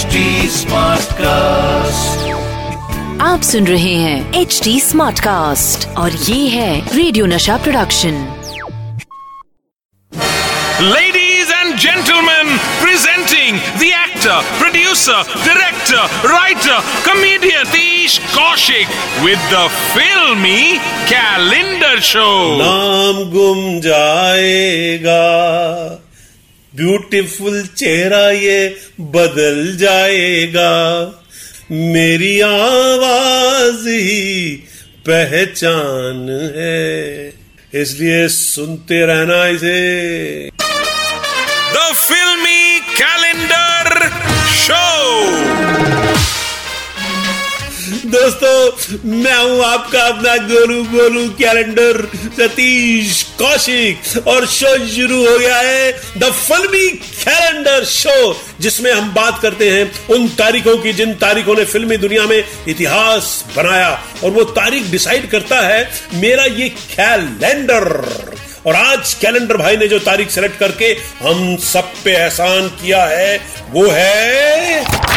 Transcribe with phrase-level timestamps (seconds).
[0.00, 2.28] Smart cast
[3.22, 8.14] आप सुन रहे हैं एच डी स्मार्ट कास्ट और ये है radio Nasha production
[10.82, 20.62] ladies and gentleman presenting the actor producer director writer comedian Satish Kaushik with the filmy
[21.12, 22.28] calendar show
[22.62, 25.24] नाम गुम जाएगा।
[26.76, 30.70] ब्यूटीफुल चेहरा ये बदल जाएगा।
[31.72, 34.50] मेरी आवाज़ ही
[35.06, 37.28] पहचान है।
[37.74, 40.50] इसलिए सुनते रहना इसे।
[41.72, 44.10] The filmy calendar
[44.66, 45.10] show.
[48.02, 51.96] दोस्तों, मैं हूँ आपका अपना गोलू गोलू कैलेंडर
[52.36, 59.40] सतीश कौशिक, और शो शुरू हो गया है द फिल्मी कैलेंडर शो जिसमें हम बात
[59.42, 63.90] करते हैं उन तारीखों की जिन तारीखों ने फिल्मी दुनिया में इतिहास बनाया,
[64.24, 67.88] और वो तारीख डिसाइड करता है मेरा ये कैलेंडर
[68.66, 73.36] और आज कैलेंडर भाई ने जो तारीख सेलेक्ट करके हम सब पे एहसान किया है,
[73.70, 75.09] वो है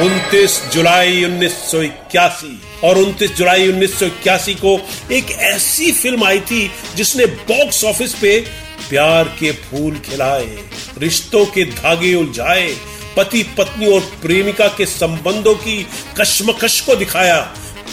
[0.00, 4.78] उनतीस जुलाई 1981 और 29 जुलाई 1981 को
[5.12, 8.38] एक ऐसी फ़िल्म आई थी जिसने बॉक्स ऑफ़िस पे
[8.88, 10.58] प्यार के फूल खिलाए,
[10.98, 12.68] रिश्तों के धागे उलझाए
[13.16, 15.86] पति पत्नी और प्रेमिका के संबंधों की
[16.20, 17.40] कश्मकश को दिखाया।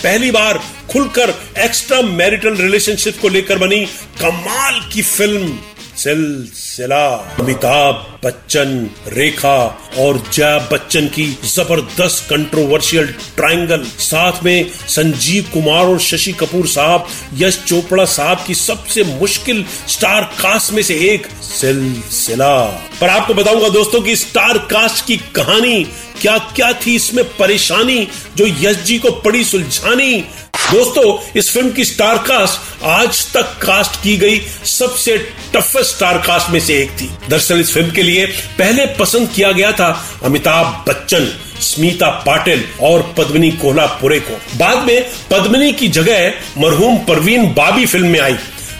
[0.03, 0.59] पहली बार
[0.91, 3.85] खुलकर एक्स्ट्रा मैरिटल रिलेशनशिप को लेकर बनी
[4.21, 5.57] कमाल की फ़िल्म।
[6.01, 7.05] सिलसिला।
[7.39, 9.57] अमिताभ बच्चन, रेखा
[9.99, 17.07] और जया बच्चन की ज़बरदस्त कंट्रोवर्शियल ट्रायंगल साथ में संजीव कुमार और शशि कपूर साहब,
[17.37, 22.55] यश चोपड़ा साहब की सबसे मुश्किल स्टार कास्ट में से एक सिलसिला।
[23.01, 25.83] पर आपको बताऊँगा दोस्तों की स्टार कास्ट की कहानी
[26.21, 28.07] क्या क्या थी, इसमें परेशानी,
[28.37, 30.23] जो यश जी को पड़ी सुलझानी
[30.71, 35.17] दोस्तों, इस फ़िल्म की स्टार कास्ट आज तक कास्ट की गई सबसे
[35.53, 38.25] टफेस्ट स्टार कास्ट में से एक थी। दरअसल इस फ़िल्म के लिए
[38.57, 39.89] पहले पसंद किया गया था
[40.23, 41.27] अमिताभ बच्चन,
[41.61, 48.07] स्मिता पाटिल और पद्मिनी कोल्हापुरे को। बाद में पद्मिनी की जगह मरहूम परवीन बाबी फ़िल्म
[48.07, 48.37] में आई।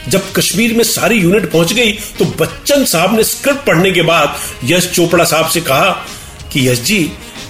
[0.08, 4.40] जब कश्मीर में सारी यूनिट पहुँच गई तो बच्चन साहब ने स्क्रिप्ट पढ़ने के बाद
[4.66, 5.90] यश चोपड़ा साहब से कहा
[6.54, 7.04] कि, यश जी,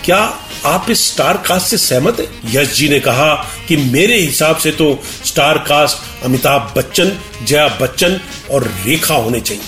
[0.06, 0.26] क्या
[0.66, 2.28] आप इस स्टार कास्ट से सहमत है?
[2.54, 3.34] यश जी ने कहा
[3.68, 7.12] कि मेरे हिसाब से तो स्टार कास्ट अमिताभ बच्चन,
[7.44, 8.20] जया बच्चन
[8.52, 9.64] और रेखा होने चाहिए।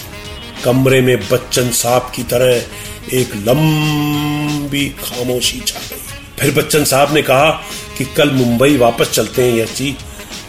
[0.63, 6.01] कमरे में बच्चन साहब की तरह एक लंबी खामोशी छा गई।
[6.39, 7.49] फिर बच्चन साहब ने कहा
[7.97, 9.95] कि कल मुंबई वापस चलते हैं यश जी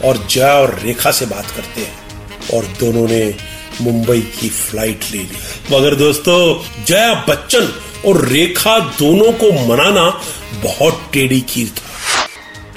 [0.05, 3.34] और जया और रेखा से बात करते हैं और दोनों ने
[3.81, 5.38] मुंबई की फ़्लाइट ले ली।
[5.72, 7.72] मगर दोस्तों, जया बच्चन
[8.06, 10.22] और रेखा दोनों को मनाना
[10.62, 11.82] बहुत टेढ़ी खीर था।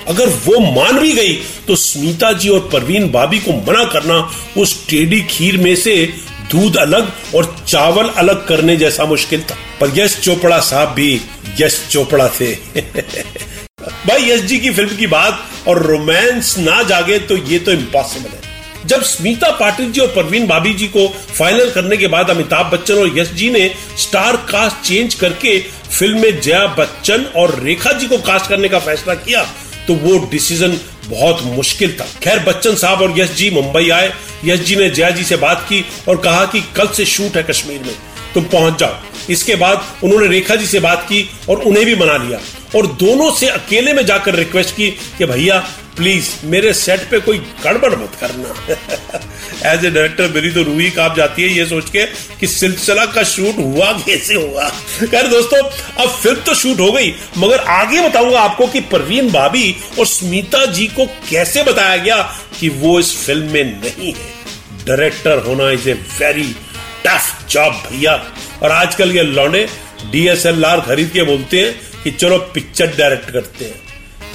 [0.08, 1.34] अगर वो मान भी गई
[1.68, 6.14] तो स्मिता जी और परवीन भाभी को मना करना उस टेढ़ी खीर में से
[6.52, 11.22] दूध अलग और चावल अलग करने जैसा मुश्किल था। पर यश चोपड़ा साहब भी
[11.60, 12.56] यश चोपड़ा थे।
[14.08, 18.30] भाई, यश जी की फ़िल्म की बात और रोमांस ना जागे तो ये तो इम्पॉसिबल
[18.30, 18.37] है।
[18.88, 22.94] जब स्मिता पाटिल जी और परवीन भाभी जी को फाइनल करने के बाद अमिताभ बच्चन
[22.94, 25.60] और यश जी ने स्टार कास्ट चेंज करके
[25.90, 29.44] फ़िल्म में जया बच्चन और रेखा जी को कास्ट करने का फैसला किया
[29.88, 34.12] तो वो डिसीज़न बहुत मुश्किल था। खैर, बच्चन साहब और यश जी मुंबई आए,
[34.46, 37.44] यश जी ने जया जी से बात की और कहा कि कल से शूट है
[37.44, 37.96] कश्मीर में,
[38.34, 38.96] तुम पहुँच जाओ।
[39.30, 42.40] इसके बाद उन्होंने रेखा जी से बात की और उन्हें भी मना लिया
[42.76, 45.60] और दोनों से अकेले में जाकर रिक्वेस्ट की कि भैया
[45.98, 51.16] प्लीज़ मेरे सेट पे कोई गड़बड़ मत करना। एज ए डायरेक्टर मेरी तो रूही काँप
[51.16, 52.06] जाती है ये सोच के
[52.40, 54.70] कि सिलसिला का शूट हुआ, कैसे हुआ?
[55.02, 55.62] खैर दोस्तों,
[55.98, 60.66] अब फ़िल्म तो शूट हो गई, मगर आगे बताऊँगा आपको कि परवीन भाभी और स्मिता
[60.68, 62.22] जी को कैसे बताया गया
[62.60, 66.54] कि वो इस फ़िल्म में नहीं है। डायरेक्टर होना is a very
[67.06, 68.14] tough job भैया।
[68.64, 69.68] और आजकल ये लौंडे
[70.12, 73.86] डीएसएलआर खरीद के बोलते हैं कि चलो पिक्चर डायरेक्ट करते हैं।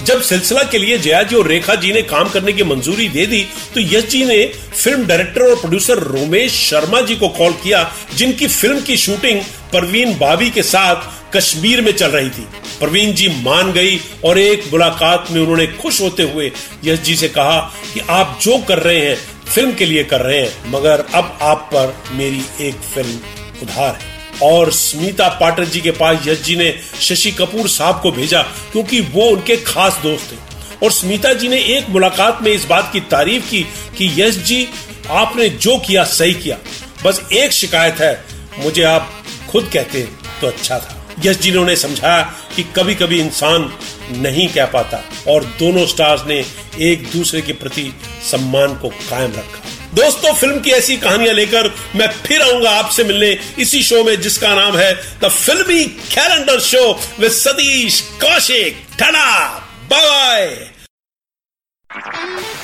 [0.04, 3.26] जब सिलसिला के लिए जया जी और रेखा जी ने काम करने की मंजूरी दे
[3.26, 3.40] दी
[3.74, 4.44] तो यश जी ने
[4.74, 9.40] फ़िल्म डायरेक्टर और प्रोड्यूसर रोमेश शर्मा जी को कॉल किया, जिनकी फ़िल्म की शूटिंग
[9.72, 12.46] परवीन बाबी के साथ कश्मीर में चल रही थी।
[12.80, 16.50] परवीन जी मान गई और एक मुलाकात में उन्होंने खुश होते हुए
[16.84, 17.58] यश जी से कहा
[17.94, 19.16] कि आप जो कर रहे हैं,
[19.46, 23.18] फ़िल्म के लिए कर रहे हैं, मगर अब आप पर मेरी एक फ़िल्म
[23.62, 24.11] उधार है।
[24.42, 28.42] और स्मिता पाटिल जी के पास यश जी ने शशि कपूर साहब को भेजा
[28.72, 30.36] क्योंकि वो उनके खास दोस्त थे।
[30.84, 33.62] और स्मिता जी ने एक मुलाकात में इस बात की तारीफ़ की
[33.98, 34.66] कि यश जी
[35.10, 36.56] आपने जो किया, सही किया।
[37.04, 38.24] बस एक शिकायत है,
[38.58, 39.12] मुझे आप
[39.50, 40.02] खुद कहते
[40.40, 42.22] तो अच्छा था। यश जी ने उन्हें समझाया
[42.56, 43.72] कि कभी कभी इंसान
[44.12, 46.44] नहीं कह पाता और दोनों स्टार्स ने
[46.80, 47.92] एक दूसरे के प्रति
[48.30, 49.61] सम्मान को कायम रखा।
[49.94, 54.54] दोस्तों फ़िल्म की ऐसी कहानियाँ लेकर मैं फिर आऊँगा आपसे मिलने इसी शो में जिसका
[54.54, 54.92] नाम है
[55.24, 55.84] the filmy
[56.14, 56.84] calendar show
[57.20, 58.82] with Satish Kaushik.
[59.00, 59.48] ठना
[59.92, 60.48] bye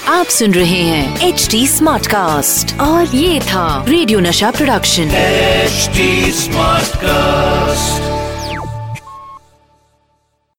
[0.08, 6.32] आप सुन रहे हैं एच डी स्मार्ट कास्ट और ये था radio Nasha production HD
[6.32, 8.07] smart Smartcast.